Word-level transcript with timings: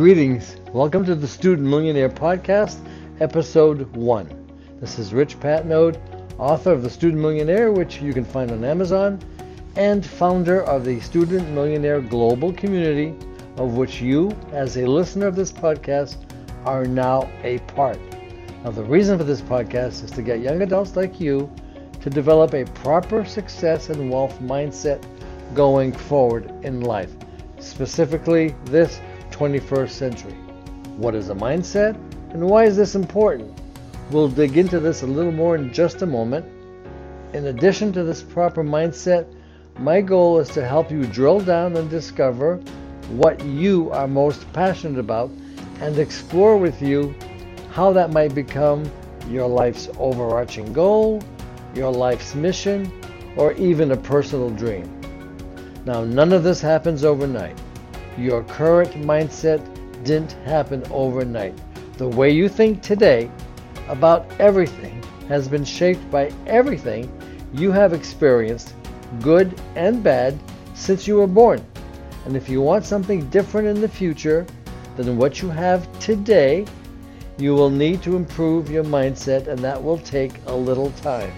Greetings. 0.00 0.56
Welcome 0.72 1.04
to 1.04 1.14
the 1.14 1.28
Student 1.28 1.68
Millionaire 1.68 2.08
Podcast, 2.08 2.78
Episode 3.20 3.94
1. 3.94 4.78
This 4.80 4.98
is 4.98 5.12
Rich 5.12 5.38
Patnode, 5.40 6.00
author 6.38 6.72
of 6.72 6.82
The 6.82 6.88
Student 6.88 7.20
Millionaire, 7.20 7.70
which 7.70 8.00
you 8.00 8.14
can 8.14 8.24
find 8.24 8.50
on 8.50 8.64
Amazon, 8.64 9.20
and 9.76 10.04
founder 10.04 10.62
of 10.62 10.86
the 10.86 11.00
Student 11.00 11.50
Millionaire 11.50 12.00
Global 12.00 12.50
Community, 12.50 13.14
of 13.58 13.74
which 13.74 14.00
you, 14.00 14.34
as 14.52 14.78
a 14.78 14.86
listener 14.86 15.26
of 15.26 15.36
this 15.36 15.52
podcast, 15.52 16.16
are 16.64 16.86
now 16.86 17.30
a 17.42 17.58
part. 17.76 17.98
Now, 18.64 18.70
the 18.70 18.84
reason 18.84 19.18
for 19.18 19.24
this 19.24 19.42
podcast 19.42 20.02
is 20.02 20.10
to 20.12 20.22
get 20.22 20.40
young 20.40 20.62
adults 20.62 20.96
like 20.96 21.20
you 21.20 21.52
to 22.00 22.08
develop 22.08 22.54
a 22.54 22.64
proper 22.64 23.22
success 23.26 23.90
and 23.90 24.10
wealth 24.10 24.40
mindset 24.40 25.04
going 25.54 25.92
forward 25.92 26.50
in 26.64 26.80
life, 26.80 27.12
specifically 27.58 28.54
this 28.64 28.98
21st 29.40 29.88
century. 29.88 30.34
What 30.98 31.14
is 31.14 31.30
a 31.30 31.34
mindset 31.34 31.94
and 32.34 32.46
why 32.46 32.64
is 32.64 32.76
this 32.76 32.94
important? 32.94 33.58
We'll 34.10 34.28
dig 34.28 34.58
into 34.58 34.80
this 34.80 35.00
a 35.00 35.06
little 35.06 35.32
more 35.32 35.56
in 35.56 35.72
just 35.72 36.02
a 36.02 36.06
moment. 36.06 36.44
In 37.32 37.46
addition 37.46 37.90
to 37.94 38.04
this 38.04 38.22
proper 38.22 38.62
mindset, 38.62 39.26
my 39.78 40.02
goal 40.02 40.38
is 40.40 40.50
to 40.50 40.66
help 40.66 40.90
you 40.90 41.06
drill 41.06 41.40
down 41.40 41.74
and 41.78 41.88
discover 41.88 42.56
what 43.08 43.42
you 43.42 43.90
are 43.92 44.06
most 44.06 44.44
passionate 44.52 44.98
about 44.98 45.30
and 45.80 45.98
explore 45.98 46.58
with 46.58 46.82
you 46.82 47.14
how 47.70 47.94
that 47.94 48.12
might 48.12 48.34
become 48.34 48.84
your 49.26 49.48
life's 49.48 49.88
overarching 49.98 50.70
goal, 50.74 51.22
your 51.74 51.90
life's 51.90 52.34
mission, 52.34 52.92
or 53.38 53.54
even 53.54 53.92
a 53.92 53.96
personal 53.96 54.50
dream. 54.50 54.84
Now, 55.86 56.04
none 56.04 56.34
of 56.34 56.42
this 56.42 56.60
happens 56.60 57.04
overnight. 57.04 57.58
Your 58.20 58.44
current 58.44 58.92
mindset 58.96 59.64
didn't 60.04 60.32
happen 60.44 60.82
overnight. 60.90 61.58
The 61.96 62.06
way 62.06 62.30
you 62.30 62.50
think 62.50 62.82
today 62.82 63.30
about 63.88 64.30
everything 64.38 65.02
has 65.28 65.48
been 65.48 65.64
shaped 65.64 66.10
by 66.10 66.30
everything 66.46 67.10
you 67.54 67.72
have 67.72 67.94
experienced, 67.94 68.74
good 69.22 69.58
and 69.74 70.02
bad, 70.02 70.38
since 70.74 71.08
you 71.08 71.16
were 71.16 71.26
born. 71.26 71.64
And 72.26 72.36
if 72.36 72.46
you 72.46 72.60
want 72.60 72.84
something 72.84 73.26
different 73.30 73.68
in 73.68 73.80
the 73.80 73.88
future 73.88 74.46
than 74.98 75.16
what 75.16 75.40
you 75.40 75.48
have 75.48 75.88
today, 75.98 76.66
you 77.38 77.54
will 77.54 77.70
need 77.70 78.02
to 78.02 78.16
improve 78.16 78.70
your 78.70 78.84
mindset, 78.84 79.46
and 79.46 79.60
that 79.60 79.82
will 79.82 79.96
take 79.96 80.32
a 80.44 80.54
little 80.54 80.90
time. 80.90 81.32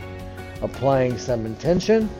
Applying 0.62 1.16
some 1.16 1.46
intention, 1.46 2.10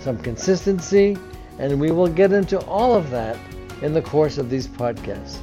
some 0.00 0.18
consistency, 0.18 1.16
and 1.58 1.80
we 1.80 1.90
will 1.92 2.08
get 2.08 2.32
into 2.32 2.60
all 2.66 2.94
of 2.94 3.08
that 3.08 3.38
in 3.82 3.92
the 3.92 4.02
course 4.02 4.38
of 4.38 4.50
these 4.50 4.66
podcasts. 4.66 5.38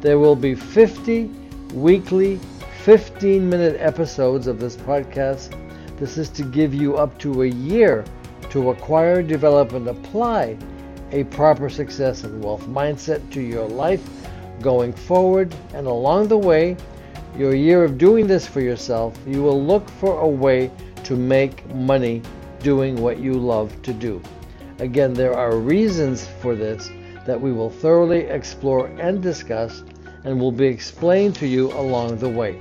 There 0.00 0.18
will 0.18 0.36
be 0.36 0.54
50 0.54 1.30
weekly 1.72 2.38
15 2.86 3.48
minute 3.50 3.76
episodes 3.80 4.46
of 4.46 4.60
this 4.60 4.76
podcast. 4.76 5.52
This 5.98 6.16
is 6.18 6.28
to 6.30 6.44
give 6.44 6.72
you 6.72 6.96
up 6.96 7.18
to 7.18 7.42
a 7.42 7.46
year 7.46 8.04
to 8.50 8.70
acquire, 8.70 9.22
develop, 9.22 9.72
and 9.72 9.88
apply 9.88 10.56
a 11.10 11.24
proper 11.24 11.68
success 11.68 12.22
and 12.22 12.44
wealth 12.44 12.66
mindset 12.66 13.28
to 13.32 13.40
your 13.40 13.66
life 13.66 14.08
going 14.60 14.92
forward. 14.92 15.54
And 15.74 15.86
along 15.86 16.28
the 16.28 16.38
way, 16.38 16.76
your 17.36 17.54
year 17.54 17.84
of 17.84 17.98
doing 17.98 18.26
this 18.26 18.46
for 18.46 18.60
yourself, 18.60 19.18
you 19.26 19.42
will 19.42 19.62
look 19.62 19.88
for 19.90 20.20
a 20.20 20.28
way 20.28 20.70
to 21.04 21.16
make 21.16 21.66
money 21.74 22.22
doing 22.60 22.96
what 23.02 23.18
you 23.18 23.34
love 23.34 23.80
to 23.82 23.92
do. 23.92 24.22
Again, 24.78 25.12
there 25.12 25.34
are 25.34 25.56
reasons 25.56 26.26
for 26.40 26.54
this 26.54 26.90
that 27.26 27.40
we 27.40 27.52
will 27.52 27.70
thoroughly 27.70 28.20
explore 28.20 28.86
and 28.98 29.22
discuss 29.22 29.82
and 30.24 30.40
will 30.40 30.52
be 30.52 30.66
explained 30.66 31.34
to 31.36 31.46
you 31.46 31.72
along 31.72 32.16
the 32.18 32.28
way. 32.28 32.58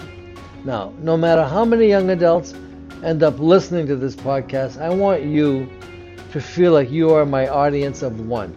Now, 0.63 0.93
no 0.99 1.15
matter 1.15 1.43
how 1.43 1.65
many 1.65 1.87
young 1.87 2.09
adults 2.09 2.53
end 3.03 3.23
up 3.23 3.39
listening 3.39 3.87
to 3.87 3.95
this 3.95 4.15
podcast, 4.15 4.81
I 4.81 4.89
want 4.89 5.23
you 5.23 5.69
to 6.31 6.41
feel 6.41 6.73
like 6.73 6.91
you 6.91 7.11
are 7.11 7.25
my 7.25 7.47
audience 7.47 8.01
of 8.01 8.27
one. 8.27 8.55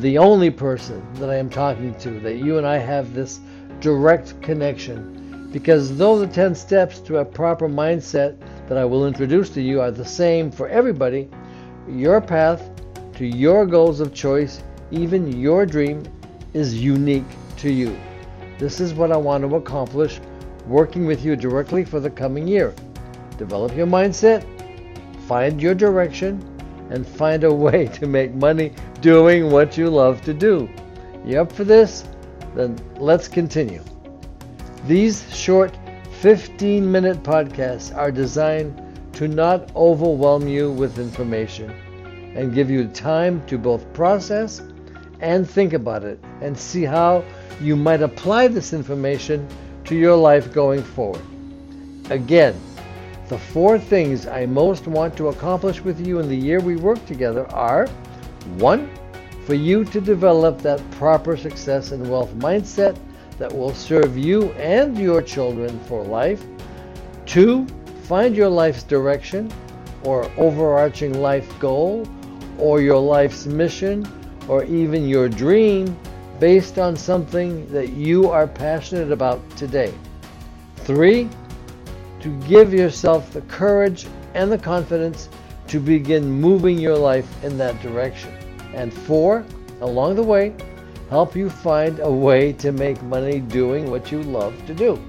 The 0.00 0.18
only 0.18 0.50
person 0.50 1.06
that 1.14 1.30
I 1.30 1.36
am 1.36 1.48
talking 1.48 1.94
to, 2.00 2.18
that 2.20 2.36
you 2.36 2.58
and 2.58 2.66
I 2.66 2.78
have 2.78 3.14
this 3.14 3.40
direct 3.80 4.40
connection. 4.42 5.50
Because 5.52 5.96
though 5.96 6.18
the 6.18 6.26
10 6.26 6.54
steps 6.54 6.98
to 7.00 7.18
a 7.18 7.24
proper 7.24 7.68
mindset 7.68 8.36
that 8.66 8.76
I 8.76 8.84
will 8.84 9.06
introduce 9.06 9.50
to 9.50 9.62
you 9.62 9.80
are 9.80 9.90
the 9.90 10.04
same 10.04 10.50
for 10.50 10.68
everybody, 10.68 11.28
your 11.88 12.20
path 12.20 12.70
to 13.16 13.26
your 13.26 13.66
goals 13.66 14.00
of 14.00 14.12
choice, 14.12 14.62
even 14.94 15.40
your 15.40 15.66
dream, 15.66 16.04
is 16.52 16.80
unique 16.80 17.24
to 17.56 17.70
you. 17.70 17.98
This 18.58 18.80
is 18.80 18.94
what 18.94 19.10
I 19.10 19.16
want 19.16 19.42
to 19.42 19.56
accomplish 19.56 20.20
working 20.66 21.04
with 21.04 21.24
you 21.24 21.36
directly 21.36 21.84
for 21.84 22.00
the 22.00 22.10
coming 22.10 22.46
year. 22.46 22.72
Develop 23.36 23.76
your 23.76 23.86
mindset, 23.86 24.46
find 25.26 25.60
your 25.60 25.74
direction, 25.74 26.40
and 26.90 27.06
find 27.06 27.44
a 27.44 27.52
way 27.52 27.86
to 27.94 28.06
make 28.06 28.32
money 28.34 28.72
doing 29.00 29.50
what 29.50 29.76
you 29.76 29.90
love 29.90 30.22
to 30.22 30.32
do. 30.32 30.68
You 31.24 31.40
up 31.40 31.52
for 31.52 31.64
this? 31.64 32.04
Then 32.54 32.78
let's 32.96 33.26
continue. 33.26 33.82
These 34.86 35.34
short 35.34 35.76
15 36.20 36.90
minute 36.90 37.22
podcasts 37.22 37.94
are 37.94 38.12
designed 38.12 38.80
to 39.14 39.28
not 39.28 39.74
overwhelm 39.74 40.46
you 40.46 40.70
with 40.70 40.98
information 40.98 41.70
and 42.34 42.54
give 42.54 42.70
you 42.70 42.86
time 42.88 43.44
to 43.46 43.58
both 43.58 43.92
process 43.92 44.62
and 45.24 45.48
think 45.48 45.72
about 45.72 46.04
it 46.04 46.22
and 46.42 46.56
see 46.56 46.84
how 46.84 47.24
you 47.58 47.76
might 47.76 48.02
apply 48.02 48.46
this 48.46 48.74
information 48.74 49.48
to 49.84 49.96
your 49.96 50.14
life 50.14 50.52
going 50.52 50.82
forward. 50.82 51.24
Again, 52.10 52.54
the 53.28 53.38
four 53.38 53.78
things 53.78 54.26
I 54.26 54.44
most 54.44 54.86
want 54.86 55.16
to 55.16 55.28
accomplish 55.28 55.80
with 55.80 56.06
you 56.06 56.18
in 56.18 56.28
the 56.28 56.36
year 56.36 56.60
we 56.60 56.76
work 56.76 57.04
together 57.06 57.50
are 57.52 57.86
one, 58.58 58.90
for 59.46 59.54
you 59.54 59.84
to 59.86 60.00
develop 60.00 60.58
that 60.60 60.82
proper 60.92 61.38
success 61.38 61.92
and 61.92 62.10
wealth 62.10 62.34
mindset 62.34 62.98
that 63.38 63.52
will 63.52 63.74
serve 63.74 64.18
you 64.18 64.52
and 64.52 64.98
your 64.98 65.22
children 65.22 65.80
for 65.84 66.04
life. 66.04 66.44
Two, 67.24 67.66
find 68.02 68.36
your 68.36 68.50
life's 68.50 68.82
direction 68.82 69.50
or 70.02 70.30
overarching 70.36 71.14
life 71.20 71.58
goal 71.58 72.06
or 72.58 72.82
your 72.82 73.00
life's 73.00 73.46
mission 73.46 74.06
or 74.48 74.64
even 74.64 75.08
your 75.08 75.28
dream 75.28 75.96
based 76.40 76.78
on 76.78 76.96
something 76.96 77.66
that 77.72 77.90
you 77.90 78.28
are 78.30 78.46
passionate 78.46 79.12
about 79.12 79.38
today. 79.56 79.94
Three, 80.76 81.28
to 82.20 82.28
give 82.48 82.72
yourself 82.74 83.32
the 83.32 83.42
courage 83.42 84.06
and 84.34 84.50
the 84.50 84.58
confidence 84.58 85.28
to 85.68 85.80
begin 85.80 86.30
moving 86.30 86.78
your 86.78 86.96
life 86.96 87.28
in 87.44 87.56
that 87.58 87.80
direction. 87.80 88.32
And 88.74 88.92
four, 88.92 89.44
along 89.80 90.16
the 90.16 90.22
way, 90.22 90.54
help 91.10 91.36
you 91.36 91.48
find 91.48 92.00
a 92.00 92.10
way 92.10 92.52
to 92.54 92.72
make 92.72 93.02
money 93.02 93.40
doing 93.40 93.90
what 93.90 94.10
you 94.10 94.22
love 94.22 94.54
to 94.66 94.74
do. 94.74 95.00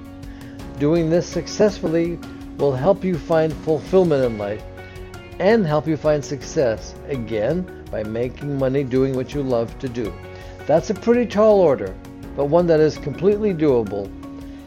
Doing 0.80 1.10
this 1.10 1.28
successfully 1.28 2.20
will 2.58 2.74
help 2.74 3.04
you 3.04 3.18
find 3.18 3.54
fulfillment 3.54 4.24
in 4.24 4.38
life 4.38 4.64
and 5.40 5.66
help 5.66 5.88
you 5.88 5.98
find 5.98 6.24
success, 6.24 6.96
again, 7.08 7.86
by 7.92 8.04
making 8.04 8.58
money 8.58 8.84
doing 8.84 9.16
what 9.16 9.34
you 9.34 9.44
love 9.44 9.78
to 9.80 9.90
do. 9.90 10.14
That's 10.66 10.90
a 10.90 10.94
pretty 10.94 11.26
tall 11.26 11.60
order, 11.60 11.94
but 12.36 12.46
one 12.46 12.68
that 12.68 12.80
is 12.80 12.98
completely 12.98 13.54
doable 13.54 14.10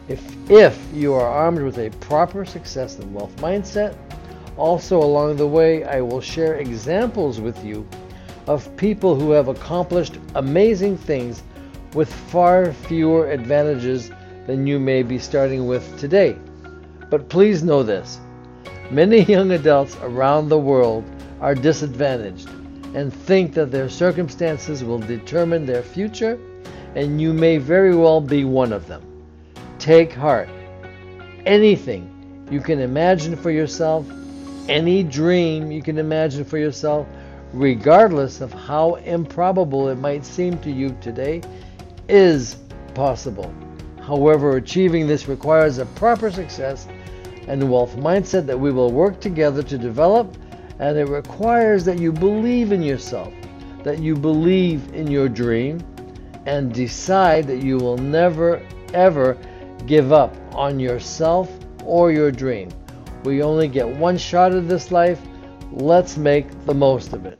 if, 0.08 0.50
if 0.50 0.78
you 0.94 1.14
are 1.14 1.26
armed 1.26 1.62
with 1.62 1.78
a 1.78 1.90
proper 2.00 2.44
success 2.44 2.98
and 2.98 3.14
wealth 3.14 3.34
mindset. 3.36 3.96
Also, 4.56 4.98
along 4.98 5.36
the 5.36 5.46
way, 5.46 5.84
I 5.84 6.00
will 6.00 6.20
share 6.20 6.56
examples 6.56 7.40
with 7.40 7.64
you 7.64 7.86
of 8.46 8.74
people 8.76 9.14
who 9.14 9.30
have 9.32 9.48
accomplished 9.48 10.18
amazing 10.34 10.96
things 10.96 11.42
with 11.94 12.12
far 12.12 12.72
fewer 12.72 13.30
advantages 13.30 14.10
than 14.46 14.66
you 14.66 14.78
may 14.78 15.02
be 15.02 15.18
starting 15.18 15.66
with 15.66 15.98
today. 15.98 16.36
But 17.10 17.28
please 17.28 17.62
know 17.62 17.82
this 17.82 18.20
Many 18.90 19.20
young 19.22 19.50
adults 19.50 19.98
around 20.00 20.48
the 20.48 20.58
world 20.58 21.04
are 21.42 21.54
disadvantaged 21.54 22.48
and 22.94 23.12
think 23.12 23.52
that 23.52 23.70
their 23.70 23.90
circumstances 23.90 24.82
will 24.82 24.98
determine 24.98 25.66
their 25.66 25.82
future, 25.82 26.38
and 26.94 27.20
you 27.20 27.34
may 27.34 27.58
very 27.58 27.94
well 27.94 28.18
be 28.18 28.44
one 28.44 28.72
of 28.72 28.86
them. 28.86 29.02
Take 29.78 30.14
heart. 30.14 30.48
Anything 31.44 32.46
you 32.50 32.60
can 32.60 32.80
imagine 32.80 33.36
for 33.36 33.50
yourself, 33.50 34.06
any 34.70 35.02
dream 35.02 35.70
you 35.70 35.82
can 35.82 35.98
imagine 35.98 36.42
for 36.42 36.56
yourself, 36.56 37.06
regardless 37.52 38.40
of 38.40 38.54
how 38.54 38.94
improbable 38.94 39.90
it 39.90 39.98
might 39.98 40.24
seem 40.24 40.56
to 40.60 40.70
you 40.70 40.96
today, 41.02 41.42
is 42.08 42.56
possible. 42.94 43.52
However, 44.00 44.56
achieving 44.56 45.06
this 45.06 45.28
requires 45.28 45.76
a 45.76 45.84
proper 45.84 46.30
success 46.30 46.88
and 47.48 47.70
wealth 47.70 47.96
mindset 47.96 48.46
that 48.46 48.58
we 48.58 48.70
will 48.70 48.92
work 48.92 49.20
together 49.20 49.62
to 49.62 49.78
develop, 49.78 50.36
and 50.78 50.96
it 50.96 51.08
requires 51.08 51.84
that 51.84 51.98
you 51.98 52.12
believe 52.12 52.72
in 52.72 52.82
yourself, 52.82 53.32
that 53.82 53.98
you 53.98 54.14
believe 54.14 54.94
in 54.94 55.10
your 55.10 55.28
dream, 55.28 55.80
and 56.46 56.72
decide 56.72 57.46
that 57.46 57.62
you 57.62 57.78
will 57.78 57.98
never, 57.98 58.62
ever 58.94 59.36
give 59.86 60.12
up 60.12 60.34
on 60.54 60.78
yourself 60.78 61.50
or 61.84 62.12
your 62.12 62.30
dream. 62.30 62.68
We 63.24 63.42
only 63.42 63.68
get 63.68 63.88
one 63.88 64.16
shot 64.16 64.54
at 64.54 64.68
this 64.68 64.90
life. 64.90 65.20
Let's 65.72 66.16
make 66.16 66.46
the 66.66 66.74
most 66.74 67.12
of 67.12 67.26
it. 67.26 67.38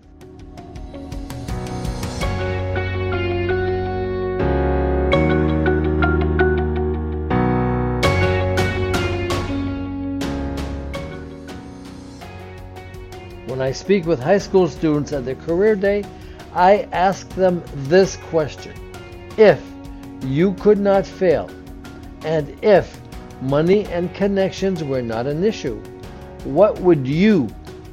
When 13.58 13.66
I 13.66 13.72
speak 13.72 14.06
with 14.06 14.20
high 14.20 14.38
school 14.38 14.68
students 14.68 15.12
at 15.12 15.24
their 15.24 15.34
career 15.34 15.74
day, 15.74 16.04
I 16.54 16.86
ask 16.92 17.28
them 17.30 17.60
this 17.88 18.14
question 18.30 18.72
If 19.36 19.60
you 20.22 20.52
could 20.60 20.78
not 20.78 21.04
fail, 21.04 21.50
and 22.24 22.56
if 22.62 23.00
money 23.42 23.84
and 23.86 24.14
connections 24.14 24.84
were 24.84 25.02
not 25.02 25.26
an 25.26 25.42
issue, 25.42 25.82
what 26.44 26.78
would 26.82 27.04
you 27.04 27.48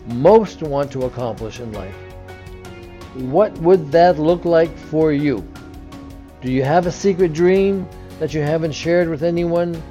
most 0.06 0.62
want 0.62 0.92
to 0.92 1.06
accomplish 1.06 1.60
in 1.60 1.72
life? 1.72 1.96
What 3.16 3.58
would 3.58 3.92
that 3.92 4.20
look 4.20 4.46
like 4.46 4.78
for 4.78 5.14
you? 5.14 5.44
Do 6.44 6.52
you 6.52 6.62
have 6.62 6.86
a 6.86 6.92
secret 6.92 7.34
dream 7.34 7.90
that 8.20 8.36
you 8.36 8.42
haven't 8.42 8.74
shared 8.74 9.10
with 9.10 9.24
anyone 9.24 9.82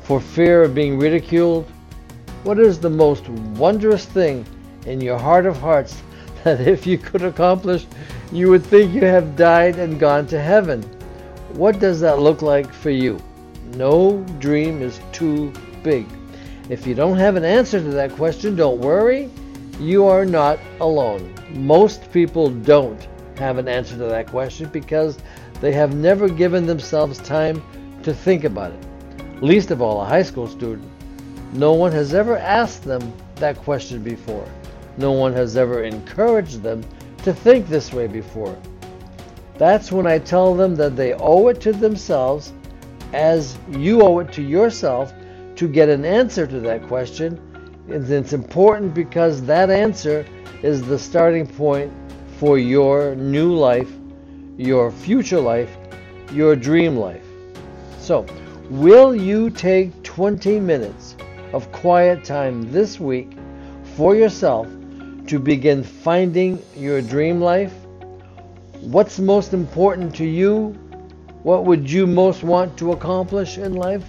for 0.00 0.22
fear 0.22 0.62
of 0.62 0.74
being 0.74 0.98
ridiculed? 0.98 1.70
What 2.44 2.58
is 2.58 2.80
the 2.80 2.88
most 2.88 3.28
wondrous 3.28 4.06
thing 4.06 4.46
in 4.88 5.00
your 5.00 5.18
heart 5.18 5.46
of 5.46 5.58
hearts 5.58 6.02
that 6.44 6.60
if 6.60 6.86
you 6.86 6.98
could 6.98 7.22
accomplish, 7.22 7.86
you 8.32 8.48
would 8.50 8.64
think 8.64 8.94
you 8.94 9.04
have 9.04 9.36
died 9.36 9.76
and 9.76 10.00
gone 10.00 10.26
to 10.26 10.40
heaven. 10.40 10.82
What 11.52 11.78
does 11.78 12.00
that 12.00 12.18
look 12.18 12.42
like 12.42 12.72
for 12.72 12.90
you? 12.90 13.18
No 13.74 14.22
dream 14.38 14.82
is 14.82 15.00
too 15.12 15.52
big. 15.82 16.06
If 16.68 16.86
you 16.86 16.94
don't 16.94 17.16
have 17.16 17.36
an 17.36 17.44
answer 17.44 17.80
to 17.80 17.90
that 17.90 18.12
question, 18.12 18.56
don't 18.56 18.80
worry. 18.80 19.30
You 19.80 20.06
are 20.06 20.24
not 20.24 20.58
alone. 20.80 21.34
Most 21.50 22.10
people 22.12 22.50
don't 22.50 23.08
have 23.36 23.58
an 23.58 23.68
answer 23.68 23.96
to 23.96 24.04
that 24.04 24.26
question 24.26 24.68
because 24.68 25.18
they 25.60 25.72
have 25.72 25.94
never 25.94 26.28
given 26.28 26.66
themselves 26.66 27.18
time 27.18 27.62
to 28.02 28.12
think 28.12 28.44
about 28.44 28.72
it. 28.72 29.42
Least 29.42 29.70
of 29.70 29.80
all, 29.80 30.02
a 30.02 30.04
high 30.04 30.22
school 30.22 30.46
student. 30.46 30.90
No 31.52 31.72
one 31.72 31.92
has 31.92 32.12
ever 32.12 32.36
asked 32.36 32.84
them 32.84 33.12
that 33.36 33.56
question 33.56 34.02
before. 34.02 34.46
No 34.98 35.12
one 35.12 35.32
has 35.34 35.56
ever 35.56 35.84
encouraged 35.84 36.60
them 36.62 36.84
to 37.22 37.32
think 37.32 37.68
this 37.68 37.92
way 37.92 38.08
before. 38.08 38.58
That's 39.56 39.92
when 39.92 40.08
I 40.08 40.18
tell 40.18 40.56
them 40.56 40.74
that 40.74 40.96
they 40.96 41.14
owe 41.14 41.46
it 41.48 41.60
to 41.60 41.72
themselves, 41.72 42.52
as 43.12 43.56
you 43.70 44.02
owe 44.02 44.18
it 44.18 44.32
to 44.32 44.42
yourself, 44.42 45.12
to 45.54 45.68
get 45.68 45.88
an 45.88 46.04
answer 46.04 46.48
to 46.48 46.58
that 46.60 46.86
question. 46.88 47.40
And 47.88 48.10
it's 48.10 48.32
important 48.32 48.92
because 48.92 49.40
that 49.42 49.70
answer 49.70 50.26
is 50.62 50.82
the 50.82 50.98
starting 50.98 51.46
point 51.46 51.92
for 52.38 52.58
your 52.58 53.14
new 53.14 53.54
life, 53.54 53.90
your 54.56 54.90
future 54.90 55.40
life, 55.40 55.76
your 56.32 56.56
dream 56.56 56.96
life. 56.96 57.24
So, 58.00 58.26
will 58.68 59.14
you 59.14 59.48
take 59.50 60.02
20 60.02 60.58
minutes 60.58 61.14
of 61.52 61.70
quiet 61.70 62.24
time 62.24 62.72
this 62.72 62.98
week 62.98 63.32
for 63.96 64.16
yourself 64.16 64.68
to 65.28 65.38
begin 65.38 65.84
finding 65.84 66.62
your 66.74 67.02
dream 67.02 67.40
life? 67.40 67.72
What's 68.80 69.18
most 69.18 69.52
important 69.52 70.14
to 70.16 70.24
you? 70.24 70.68
What 71.42 71.66
would 71.66 71.90
you 71.90 72.06
most 72.06 72.42
want 72.42 72.76
to 72.78 72.92
accomplish 72.92 73.58
in 73.58 73.74
life? 73.74 74.04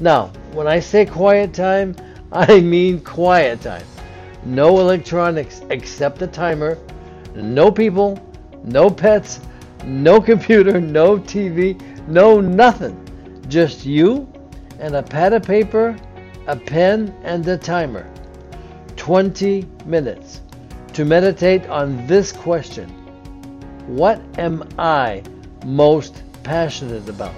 Now, 0.00 0.26
when 0.52 0.68
I 0.68 0.78
say 0.78 1.06
quiet 1.06 1.54
time, 1.54 1.96
I 2.32 2.60
mean 2.60 3.00
quiet 3.00 3.62
time. 3.62 3.86
No 4.44 4.80
electronics 4.80 5.62
except 5.70 6.18
the 6.18 6.26
timer, 6.26 6.76
no 7.34 7.70
people, 7.70 8.18
no 8.62 8.90
pets, 8.90 9.40
no 9.84 10.20
computer, 10.20 10.80
no 11.00 11.16
TV, 11.16 11.80
no 12.08 12.40
nothing. 12.40 12.98
Just 13.48 13.86
you 13.86 14.30
and 14.80 14.96
a 14.96 15.02
pad 15.02 15.32
of 15.32 15.44
paper, 15.44 15.96
a 16.46 16.56
pen, 16.56 17.14
and 17.22 17.46
a 17.48 17.56
timer. 17.56 18.06
20 19.02 19.66
minutes 19.84 20.42
to 20.92 21.04
meditate 21.04 21.66
on 21.66 22.06
this 22.06 22.30
question 22.30 22.88
What 23.88 24.22
am 24.38 24.62
I 24.78 25.24
most 25.66 26.22
passionate 26.44 27.08
about? 27.08 27.34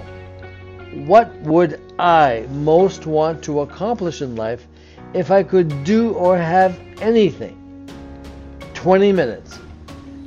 What 1.07 1.33
would 1.37 1.81
I 1.97 2.45
most 2.51 3.07
want 3.07 3.43
to 3.45 3.61
accomplish 3.61 4.21
in 4.21 4.35
life 4.35 4.67
if 5.15 5.31
I 5.31 5.41
could 5.41 5.83
do 5.83 6.13
or 6.13 6.37
have 6.37 6.79
anything? 7.01 7.57
20 8.75 9.11
minutes. 9.11 9.57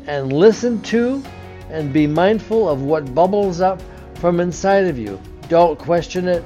And 0.08 0.32
listen 0.32 0.82
to 0.91 1.23
and 1.70 1.93
be 1.93 2.08
mindful 2.08 2.69
of 2.69 2.82
what 2.82 3.14
bubbles 3.14 3.61
up 3.61 3.81
from 4.14 4.41
inside 4.41 4.88
of 4.88 4.99
you. 4.99 5.20
Don't 5.49 5.79
question 5.79 6.26
it. 6.26 6.43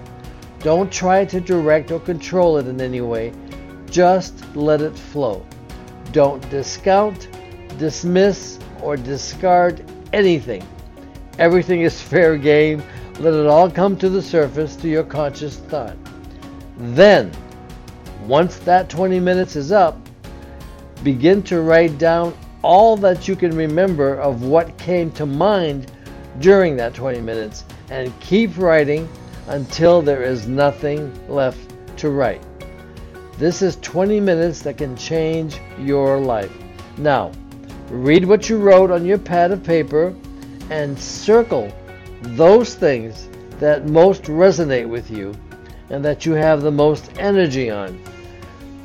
Don't 0.59 0.93
try 0.93 1.25
to 1.25 1.41
direct 1.41 1.91
or 1.91 1.99
control 1.99 2.59
it 2.59 2.67
in 2.67 2.79
any 2.79 3.01
way. 3.01 3.33
Just 3.93 4.43
let 4.57 4.81
it 4.81 4.97
flow. 4.97 5.45
Don't 6.13 6.49
discount, 6.49 7.29
dismiss, 7.79 8.59
or 8.83 8.97
discard 8.97 9.85
anything. 10.15 10.67
Everything 11.39 11.83
is 11.83 12.01
fair 12.13 12.39
game. 12.39 12.83
Let 13.21 13.35
it 13.35 13.47
all 13.47 13.71
come 13.71 13.99
to 13.99 14.09
the 14.09 14.23
surface 14.23 14.77
to 14.77 14.89
your 14.89 15.05
conscious 15.05 15.59
thought. 15.59 15.97
Then, 16.79 17.31
once 18.27 18.57
that 18.61 18.89
20 18.89 19.21
minutes 19.21 19.57
is 19.57 19.73
up, 19.73 19.99
begin 21.05 21.43
to 21.43 21.61
write 21.61 21.99
down 21.99 22.35
all 22.63 22.97
that 22.97 23.29
you 23.29 23.37
can 23.37 23.55
remember 23.55 24.15
of 24.15 24.43
what 24.43 24.79
came 24.79 25.11
to 25.13 25.27
mind 25.27 25.93
during 26.39 26.77
that 26.77 26.95
20 26.95 27.21
minutes 27.21 27.65
and 27.91 28.19
keep 28.21 28.57
writing 28.57 29.07
until 29.49 30.01
there 30.01 30.23
is 30.23 30.49
nothing 30.49 31.13
left 31.29 31.75
to 31.99 32.09
write. 32.09 32.43
This 33.43 33.61
is 33.61 33.75
20 33.83 34.21
minutes 34.21 34.63
that 34.63 34.79
can 34.79 34.97
change 34.97 35.59
your 35.77 36.21
life. 36.21 36.57
Now, 36.97 37.33
read 37.91 38.25
what 38.25 38.49
you 38.49 38.57
wrote 38.57 38.93
on 38.93 39.05
your 39.05 39.19
pad 39.19 39.51
of 39.51 39.65
paper 39.65 40.15
and 40.71 40.97
circle 40.97 41.69
those 42.23 42.77
things 42.77 43.27
that 43.59 43.89
most 43.89 44.23
resonate 44.27 44.89
with 44.89 45.11
you 45.11 45.35
and 45.91 46.05
that 46.05 46.25
you 46.25 46.35
have 46.35 46.63
the 46.63 46.71
most 46.71 47.11
energy 47.19 47.69
on. 47.69 48.01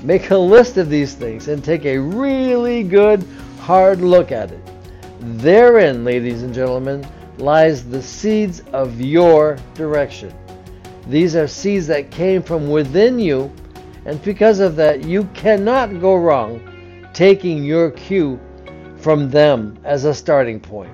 Make 0.01 0.31
a 0.31 0.35
list 0.35 0.77
of 0.77 0.89
these 0.89 1.13
things 1.13 1.49
and 1.49 1.63
take 1.63 1.85
a 1.85 1.99
really 1.99 2.81
good 2.81 3.23
hard 3.59 4.01
look 4.01 4.31
at 4.31 4.51
it. 4.51 4.71
Therein, 5.19 6.03
ladies 6.03 6.41
and 6.41 6.51
gentlemen, 6.51 7.07
lies 7.37 7.87
the 7.87 8.01
seeds 8.01 8.63
of 8.73 8.99
your 8.99 9.59
direction. 9.75 10.33
These 11.05 11.35
are 11.35 11.47
seeds 11.47 11.85
that 11.85 12.09
came 12.09 12.41
from 12.41 12.71
within 12.71 13.19
you 13.19 13.51
and 14.07 14.23
because 14.23 14.61
of 14.61 14.77
that, 14.77 15.03
you 15.03 15.25
cannot 15.33 15.99
go 15.99 16.15
wrong 16.15 16.61
taking 17.13 17.65
your 17.65 17.91
cue 17.91 18.39
from 18.95 19.29
them 19.29 19.77
as 19.83 20.05
a 20.05 20.13
starting 20.13 20.61
point. 20.61 20.93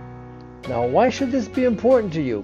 Now, 0.68 0.88
why 0.88 1.10
should 1.10 1.32
this 1.32 1.48
be 1.48 1.66
important 1.66 2.12
to 2.14 2.24
you? 2.24 2.44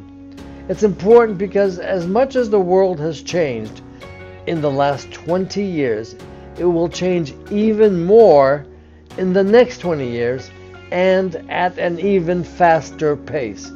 It's 0.67 0.83
important 0.83 1.39
because 1.39 1.79
as 1.79 2.05
much 2.05 2.35
as 2.35 2.51
the 2.51 2.59
world 2.59 2.99
has 2.99 3.23
changed 3.23 3.81
in 4.45 4.61
the 4.61 4.69
last 4.69 5.11
20 5.11 5.63
years, 5.63 6.15
it 6.59 6.65
will 6.65 6.87
change 6.87 7.33
even 7.49 8.05
more 8.05 8.63
in 9.17 9.33
the 9.33 9.43
next 9.43 9.79
20 9.79 10.07
years 10.07 10.51
and 10.91 11.35
at 11.49 11.79
an 11.79 11.99
even 11.99 12.43
faster 12.43 13.15
pace. 13.15 13.71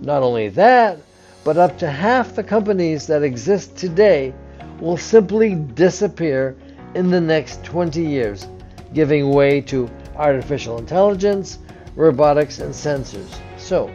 Not 0.00 0.22
only 0.22 0.48
that, 0.48 1.00
but 1.44 1.58
up 1.58 1.76
to 1.78 1.90
half 1.90 2.34
the 2.34 2.42
companies 2.42 3.06
that 3.08 3.22
exist 3.22 3.76
today 3.76 4.32
will 4.80 4.96
simply 4.96 5.54
disappear 5.54 6.56
in 6.94 7.10
the 7.10 7.20
next 7.20 7.62
20 7.64 8.02
years, 8.02 8.48
giving 8.94 9.30
way 9.30 9.60
to 9.60 9.88
artificial 10.16 10.78
intelligence, 10.78 11.58
robotics, 11.94 12.58
and 12.58 12.72
sensors. 12.72 13.38
So, 13.56 13.90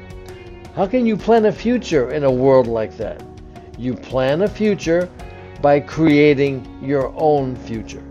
how 0.76 0.86
can 0.86 1.06
you 1.06 1.18
plan 1.18 1.46
a 1.46 1.52
future 1.52 2.12
in 2.12 2.24
a 2.24 2.32
world 2.32 2.68
like 2.68 2.96
that? 2.98 3.22
You 3.78 3.94
plan 3.94 4.44
a 4.44 4.48
future 4.48 5.10
by 5.62 5.80
creating 5.80 6.66
your 6.82 7.14
own 7.16 7.56
future. 7.56 8.04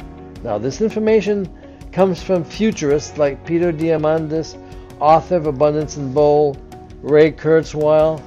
Now, 0.42 0.58
this 0.58 0.80
information 0.80 1.48
comes 1.92 2.22
from 2.22 2.44
futurists 2.44 3.16
like 3.16 3.46
Peter 3.46 3.72
Diamandis, 3.72 4.58
author 5.00 5.36
of 5.36 5.46
Abundance 5.46 5.96
and 5.96 6.12
Bold, 6.12 6.58
Ray 7.02 7.32
Kurzweil, 7.32 8.20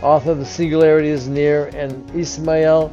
author 0.00 0.30
of 0.30 0.38
The 0.38 0.44
Singularity 0.44 1.08
is 1.08 1.28
Near, 1.28 1.66
and 1.74 2.10
Ismail 2.16 2.90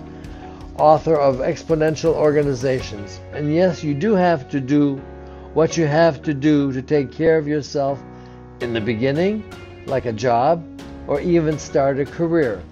author 0.80 1.16
of 1.16 1.38
Exponential 1.38 2.14
Organizations. 2.14 3.20
And 3.34 3.54
yes, 3.54 3.84
you 3.84 3.94
do 3.94 4.16
have 4.16 4.50
to 4.50 4.60
do 4.60 4.96
what 5.54 5.78
you 5.78 5.86
have 5.86 6.22
to 6.24 6.34
do 6.34 6.72
to 6.72 6.82
take 6.82 7.12
care 7.12 7.38
of 7.38 7.48
yourself 7.48 8.02
in 8.62 8.74
the 8.74 8.82
beginning, 8.82 9.44
like 9.86 10.06
a 10.06 10.14
job, 10.14 10.64
or 11.08 11.20
even 11.20 11.60
start 11.60 12.00
a 12.00 12.06
career. 12.06 12.64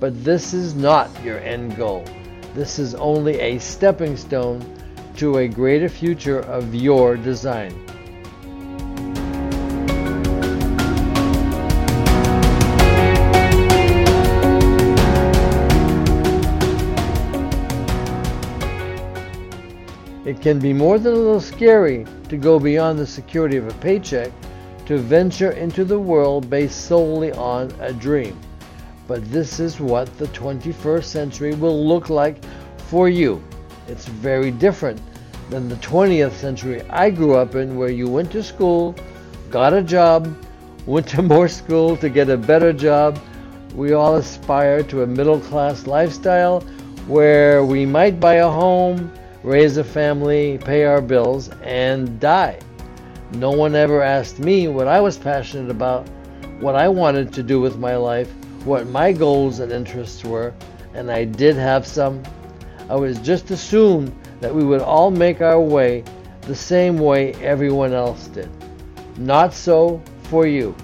But 0.00 0.24
this 0.24 0.54
is 0.54 0.74
not 0.74 1.10
your 1.22 1.38
end 1.40 1.76
goal. 1.76 2.04
This 2.54 2.78
is 2.78 2.94
only 2.94 3.38
a 3.40 3.58
stepping 3.58 4.16
stone 4.16 4.64
to 5.16 5.38
a 5.38 5.48
greater 5.48 5.88
future 5.88 6.40
of 6.40 6.74
your 6.74 7.16
design. 7.16 7.74
It 20.32 20.40
can 20.40 20.58
be 20.58 20.72
more 20.72 20.98
than 20.98 21.12
a 21.12 21.16
little 21.16 21.42
scary 21.42 22.06
to 22.30 22.38
go 22.38 22.58
beyond 22.58 22.98
the 22.98 23.06
security 23.06 23.58
of 23.58 23.68
a 23.68 23.74
paycheck 23.80 24.32
to 24.86 24.96
venture 24.96 25.50
into 25.50 25.84
the 25.84 25.98
world 25.98 26.48
based 26.48 26.86
solely 26.86 27.32
on 27.32 27.70
a 27.80 27.92
dream. 27.92 28.40
But 29.06 29.30
this 29.30 29.60
is 29.60 29.78
what 29.78 30.08
the 30.16 30.28
21st 30.28 31.04
century 31.04 31.54
will 31.54 31.86
look 31.86 32.08
like 32.08 32.42
for 32.88 33.10
you. 33.10 33.44
It's 33.88 34.06
very 34.06 34.50
different 34.50 35.02
than 35.50 35.68
the 35.68 35.76
20th 35.76 36.32
century 36.32 36.80
I 36.88 37.10
grew 37.10 37.34
up 37.34 37.54
in, 37.54 37.76
where 37.76 37.90
you 37.90 38.08
went 38.08 38.32
to 38.32 38.42
school, 38.42 38.94
got 39.50 39.74
a 39.74 39.82
job, 39.82 40.34
went 40.86 41.08
to 41.08 41.20
more 41.20 41.46
school 41.46 41.94
to 41.98 42.08
get 42.08 42.30
a 42.30 42.38
better 42.38 42.72
job. 42.72 43.18
We 43.74 43.92
all 43.92 44.16
aspire 44.16 44.82
to 44.84 45.02
a 45.02 45.06
middle 45.06 45.40
class 45.40 45.86
lifestyle 45.86 46.62
where 47.06 47.66
we 47.66 47.84
might 47.84 48.18
buy 48.18 48.36
a 48.36 48.48
home 48.48 49.12
raise 49.42 49.76
a 49.76 49.84
family, 49.84 50.58
pay 50.58 50.84
our 50.84 51.00
bills, 51.00 51.50
and 51.62 52.20
die. 52.20 52.58
No 53.32 53.50
one 53.50 53.74
ever 53.74 54.02
asked 54.02 54.38
me 54.38 54.68
what 54.68 54.86
I 54.86 55.00
was 55.00 55.16
passionate 55.16 55.70
about, 55.70 56.06
what 56.60 56.76
I 56.76 56.88
wanted 56.88 57.32
to 57.32 57.42
do 57.42 57.60
with 57.60 57.78
my 57.78 57.96
life, 57.96 58.30
what 58.64 58.86
my 58.86 59.12
goals 59.12 59.58
and 59.58 59.72
interests 59.72 60.22
were, 60.22 60.52
and 60.94 61.10
I 61.10 61.24
did 61.24 61.56
have 61.56 61.86
some. 61.86 62.22
I 62.88 62.96
was 62.96 63.18
just 63.18 63.50
assumed 63.50 64.14
that 64.40 64.54
we 64.54 64.64
would 64.64 64.80
all 64.80 65.10
make 65.10 65.40
our 65.40 65.60
way 65.60 66.04
the 66.42 66.54
same 66.54 66.98
way 66.98 67.32
everyone 67.34 67.92
else 67.92 68.26
did. 68.28 68.50
Not 69.16 69.54
so 69.54 70.02
for 70.24 70.46
you. 70.46 70.74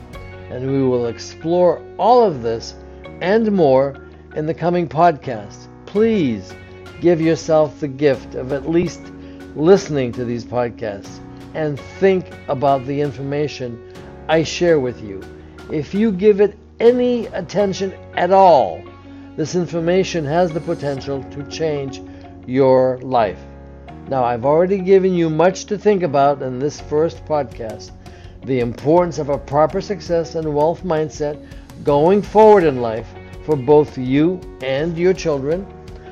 And 0.51 0.71
we 0.71 0.83
will 0.83 1.07
explore 1.07 1.83
all 1.99 2.25
of 2.25 2.43
this 2.43 2.75
and 3.21 3.53
more 3.53 4.07
in 4.35 4.47
the 4.47 4.55
coming 4.55 4.89
podcast. 4.89 5.67
Please 5.87 6.53
give 7.01 7.21
yourself 7.21 7.81
the 7.81 7.89
gift 7.89 8.35
of 8.35 8.53
at 8.53 8.69
least 8.69 9.01
listening 9.55 10.13
to 10.13 10.25
these 10.25 10.45
podcasts 10.45 11.19
and 11.55 11.79
think 11.99 12.27
about 12.49 12.85
the 12.87 13.01
information 13.01 13.93
I 14.29 14.43
share 14.43 14.79
with 14.79 15.03
you. 15.03 15.23
If 15.73 15.95
you 15.95 16.13
give 16.13 16.41
it 16.41 16.57
any 16.81 17.27
attention 17.27 17.93
at 18.15 18.31
all, 18.31 18.83
this 19.37 19.55
information 19.55 20.25
has 20.25 20.51
the 20.53 20.61
potential 20.61 21.23
to 21.25 21.43
change 21.49 22.01
your 22.47 22.99
life. 22.99 23.41
Now, 24.09 24.25
I've 24.25 24.45
already 24.45 24.79
given 24.79 25.15
you 25.15 25.29
much 25.29 25.67
to 25.67 25.79
think 25.79 26.03
about 26.03 26.43
in 26.43 26.59
this 26.59 26.81
first 26.81 27.25
podcast 27.25 27.91
the 28.45 28.61
importance 28.61 29.19
of 29.19 29.29
a 29.29 29.39
proper 29.39 29.81
success 29.81 30.35
and 30.35 30.55
wealth 30.55 30.83
mindset 30.83 31.45
going 31.85 32.23
forward 32.23 32.65
in 32.65 32.81
life 32.81 33.09
for 33.45 33.57
both 33.57 33.99
you 33.99 34.41
and 34.63 34.97
your 34.97 35.13
children 35.13 35.67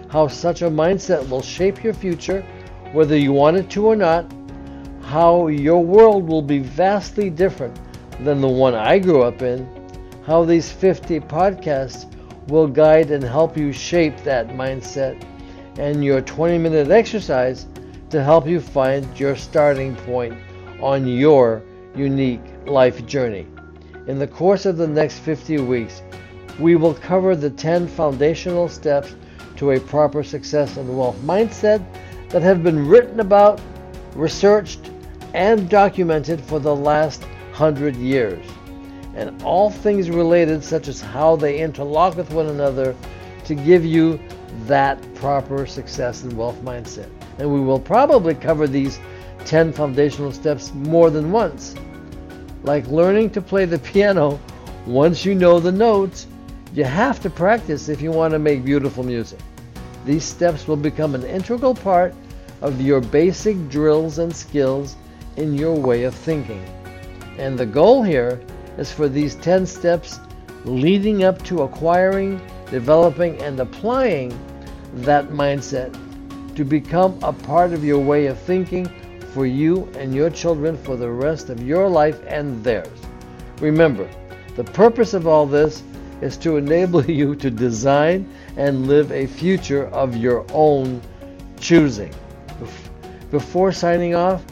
how 0.09 0.29
such 0.29 0.63
a 0.63 0.71
mindset 0.71 1.29
will 1.29 1.43
shape 1.43 1.83
your 1.83 1.95
future, 1.95 2.43
whether 2.93 3.17
you 3.17 3.33
want 3.33 3.57
it 3.57 3.69
to 3.71 3.87
or 3.87 3.97
not, 3.97 4.33
how 5.03 5.49
your 5.49 5.83
world 5.83 6.29
will 6.29 6.43
be 6.43 6.59
vastly 6.59 7.31
different 7.31 7.79
than 8.21 8.41
the 8.41 8.49
one 8.49 8.75
I 8.75 8.99
grew 8.99 9.23
up 9.23 9.43
in, 9.43 9.69
how 10.25 10.45
these 10.45 10.71
50 10.71 11.21
podcasts 11.21 12.13
will 12.49 12.67
guide 12.67 13.11
and 13.11 13.23
help 13.23 13.57
you 13.57 13.73
shape 13.73 14.17
that 14.25 14.49
mindset, 14.49 15.23
and 15.79 16.05
your 16.05 16.21
20 16.21 16.59
minute 16.59 16.91
exercise 16.91 17.67
to 18.11 18.23
help 18.23 18.47
you 18.47 18.61
find 18.61 19.19
your 19.19 19.37
starting 19.37 19.95
point 19.97 20.37
on 20.81 21.07
your 21.07 21.63
unique 21.95 22.43
life 22.67 23.05
journey. 23.07 23.47
In 24.07 24.19
the 24.19 24.27
course 24.27 24.67
of 24.67 24.77
the 24.77 24.87
next 24.87 25.19
50 25.19 25.59
weeks, 25.59 26.03
we 26.61 26.77
will 26.77 26.95
cover 26.95 27.35
the 27.35 27.51
10 27.51 27.89
foundational 27.89 28.69
steps 28.69 29.15
to 29.57 29.73
a 29.73 29.81
proper 29.81 30.23
success 30.23 30.77
and 30.77 30.97
wealth 30.97 31.19
mindset 31.23 31.85
that 32.31 32.43
have 32.43 32.63
been 32.63 32.87
written 32.87 33.21
about, 33.21 33.61
researched, 34.15 34.91
and 35.35 35.69
documented 35.69 36.41
for 36.41 36.59
the 36.59 36.75
last 36.75 37.25
hundred 37.53 37.97
years. 37.97 38.45
And 39.15 39.43
all 39.43 39.71
things 39.71 40.11
related, 40.11 40.63
such 40.63 40.89
as 40.89 41.01
how 41.01 41.37
they 41.37 41.61
interlock 41.61 42.17
with 42.17 42.33
one 42.33 42.47
another, 42.47 42.95
to 43.45 43.55
give 43.55 43.85
you 43.85 44.21
that 44.65 44.99
proper 45.15 45.67
success 45.67 46.23
and 46.23 46.33
wealth 46.37 46.61
mindset. 46.63 47.09
And 47.39 47.53
we 47.53 47.61
will 47.61 47.81
probably 47.81 48.35
cover 48.35 48.67
these 48.67 48.99
10 49.45 49.73
foundational 49.73 50.33
steps 50.33 50.73
more 50.75 51.11
than 51.11 51.31
once. 51.31 51.75
Like 52.63 52.87
learning 52.89 53.31
to 53.31 53.41
play 53.41 53.65
the 53.65 53.79
piano, 53.79 54.41
once 54.87 55.25
you 55.25 55.35
know 55.35 55.61
the 55.61 55.73
notes, 55.73 56.27
you 56.75 56.85
have 56.85 57.21
to 57.21 57.31
practice 57.31 57.89
if 57.89 58.03
you 58.03 58.11
want 58.11 58.33
to 58.33 58.39
make 58.39 58.65
beautiful 58.65 59.05
music. 59.05 59.39
These 60.07 60.25
steps 60.25 60.69
will 60.69 60.77
become 60.77 61.17
an 61.17 61.25
integral 61.25 61.75
part 61.75 62.15
of 62.63 62.81
your 62.81 63.01
basic 63.01 63.69
drills 63.69 64.19
and 64.19 64.35
skills 64.35 64.97
in 65.37 65.53
your 65.53 65.75
way 65.75 66.05
of 66.05 66.15
thinking. 66.15 66.65
And 67.39 67.59
the 67.59 67.67
goal 67.67 68.05
here 68.05 68.41
is 68.79 68.93
for 68.93 69.09
these 69.09 69.35
10 69.35 69.67
steps 69.67 70.21
leading 70.65 71.25
up 71.25 71.43
to 71.45 71.63
acquiring, 71.63 72.41
developing, 72.71 73.43
and 73.43 73.59
applying 73.59 74.39
that 74.95 75.29
mindset 75.29 75.93
to 76.55 76.65
become 76.65 77.19
a 77.23 77.33
part 77.33 77.73
of 77.73 77.85
your 77.85 77.99
way 77.99 78.27
of 78.27 78.39
thinking 78.39 78.89
for 79.35 79.45
you 79.45 79.89
and 79.99 80.15
your 80.15 80.31
children 80.31 80.77
for 80.79 80.97
the 80.97 81.11
rest 81.11 81.51
of 81.51 81.63
your 81.63 81.89
life 81.89 82.21
and 82.29 82.63
theirs. 82.63 82.89
Remember, 83.61 84.09
the 84.55 84.65
purpose 84.65 85.15
of 85.15 85.27
all 85.27 85.47
this 85.47 85.83
is 86.21 86.37
to 86.39 86.57
enable 86.57 87.05
you 87.11 87.35
to 87.37 87.51
design 87.51 88.29
and 88.57 88.87
live 88.87 89.13
a 89.13 89.27
future 89.27 89.87
of 89.89 90.17
your 90.17 90.45
own 90.53 91.01
choosing. 91.61 92.13
Before 93.31 93.73
signing 93.73 94.15
off, 94.15 94.45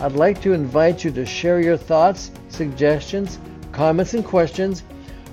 I'd 0.00 0.12
like 0.12 0.40
to 0.42 0.52
invite 0.52 1.04
you 1.04 1.10
to 1.12 1.26
share 1.26 1.60
your 1.60 1.76
thoughts, 1.76 2.30
suggestions, 2.48 3.38
comments, 3.72 4.14
and 4.14 4.24
questions 4.24 4.82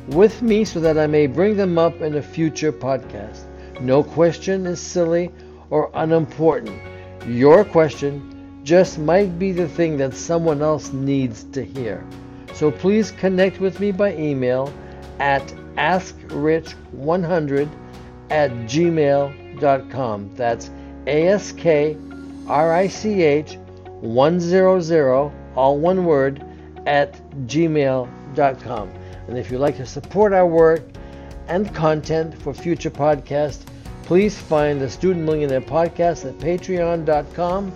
with 0.07 0.41
me 0.41 0.65
so 0.65 0.79
that 0.79 0.97
I 0.97 1.07
may 1.07 1.27
bring 1.27 1.55
them 1.55 1.77
up 1.77 2.01
in 2.01 2.15
a 2.15 2.21
future 2.21 2.71
podcast. 2.71 3.41
No 3.79 4.03
question 4.03 4.65
is 4.65 4.79
silly 4.79 5.31
or 5.69 5.91
unimportant. 5.93 6.79
Your 7.27 7.63
question 7.63 8.61
just 8.63 8.99
might 8.99 9.39
be 9.39 9.51
the 9.51 9.67
thing 9.67 9.97
that 9.97 10.13
someone 10.13 10.61
else 10.61 10.91
needs 10.91 11.43
to 11.45 11.63
hear. 11.63 12.05
So 12.53 12.71
please 12.71 13.11
connect 13.11 13.59
with 13.59 13.79
me 13.79 13.91
by 13.91 14.15
email 14.15 14.73
at 15.19 15.45
askrich100 15.75 17.69
at 18.29 18.51
gmail.com. 18.51 20.35
That's 20.35 20.69
A 21.07 21.27
S 21.27 21.51
K 21.51 21.97
R 22.47 22.73
I 22.73 22.87
C 22.87 23.23
H 23.23 23.57
100, 24.01 25.31
all 25.55 25.77
one 25.77 26.05
word, 26.05 26.43
at 26.85 27.13
gmail.com. 27.47 28.89
And 29.27 29.37
if 29.37 29.51
you'd 29.51 29.59
like 29.59 29.77
to 29.77 29.85
support 29.85 30.33
our 30.33 30.47
work 30.47 30.81
and 31.47 31.73
content 31.75 32.41
for 32.41 32.53
future 32.53 32.89
podcasts, 32.89 33.65
please 34.03 34.37
find 34.37 34.81
the 34.81 34.89
Student 34.89 35.25
Millionaire 35.25 35.61
Podcast 35.61 36.25
at 36.25 36.37
patreon.com. 36.39 37.71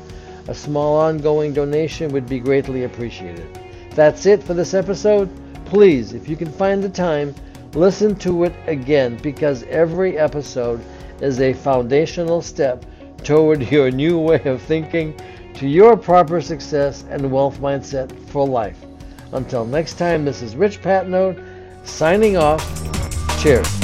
A 0.47 0.55
small 0.55 0.97
ongoing 0.97 1.53
donation 1.53 2.11
would 2.11 2.27
be 2.27 2.39
greatly 2.39 2.83
appreciated. 2.83 3.47
That's 3.91 4.25
it 4.25 4.43
for 4.43 4.53
this 4.53 4.73
episode. 4.73 5.29
Please, 5.73 6.13
if 6.13 6.29
you 6.29 6.35
can 6.35 6.51
find 6.51 6.83
the 6.83 6.89
time, 6.89 7.33
Listen 7.75 8.13
to 8.17 8.43
it 8.43 8.53
again 8.67 9.17
because 9.23 9.63
every 9.63 10.17
episode 10.17 10.79
is 11.21 11.39
a 11.39 11.53
foundational 11.53 12.41
step 12.41 12.85
toward 13.23 13.63
your 13.71 13.89
new 13.89 14.19
way 14.19 14.41
of 14.43 14.61
thinking 14.61 15.19
to 15.55 15.67
your 15.67 15.97
proper 15.97 16.39
success 16.39 17.03
and 17.09 17.31
wealth 17.31 17.59
mindset 17.59 18.11
for 18.29 18.47
life. 18.47 18.77
Until 19.31 19.65
next 19.65 19.95
time, 19.95 20.23
this 20.23 20.43
is 20.43 20.55
Rich 20.55 20.81
Patnode 20.81 21.43
signing 21.83 22.37
off. 22.37 22.61
Cheers. 23.41 23.82